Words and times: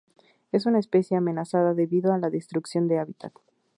Es 0.51 0.65
una 0.65 0.79
especie 0.79 1.15
amenazada 1.15 1.75
debido 1.75 2.11
a 2.11 2.17
la 2.17 2.31
destrucción 2.31 2.87
de 2.87 2.97
hábitat. 2.97 3.33